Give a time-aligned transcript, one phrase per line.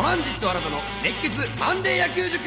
[0.00, 2.40] トランジット新たの熱血マンデー野球塾。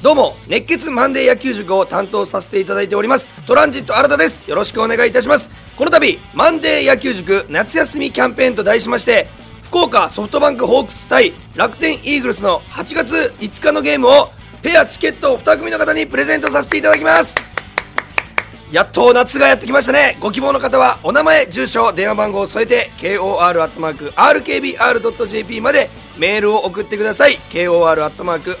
[0.00, 4.48] どうも熱血マンデー野球塾を担当させていただいておりますトランジット新田です。
[4.48, 5.50] よろしくお願いいたします。
[5.76, 9.28] この度マンデー野球塾夏休みキャンペーンと題しまして
[9.64, 14.30] 福岡ソフトバンクホークス対楽天イーグルスの8月5日のゲームを
[14.62, 17.47] ペアチケットを2組の方にプレゼントさせていただきます。
[18.70, 20.18] やっと夏がやってきましたね。
[20.20, 23.60] ご希望の方はお名前住所電話番号を添えて kor.rkbr.jp
[25.62, 27.38] までメールを送ってください。
[27.50, 28.54] kor.rkbr.jp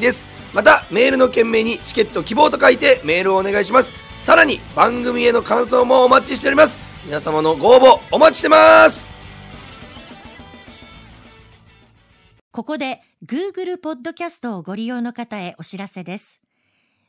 [0.00, 0.24] です。
[0.52, 3.92] またメールの件名にチケット希望と書いてメールをお願いします。
[4.20, 6.78] さらに番組への感想もお待ちしております。
[7.04, 9.12] 皆様のご応募お待ちしてます。
[12.52, 16.40] ここで Google ポッドキャストをご利用の方へお知らせです。